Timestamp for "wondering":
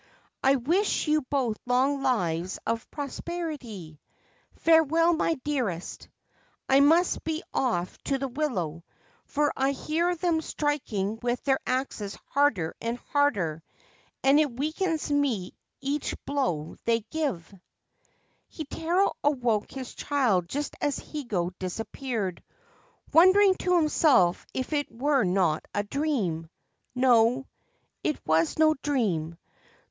23.13-23.53